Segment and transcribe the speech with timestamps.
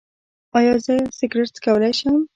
[0.57, 2.15] ایا زه سګرټ څکولی شم؟